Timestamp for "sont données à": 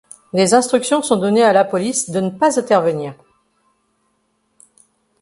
1.03-1.53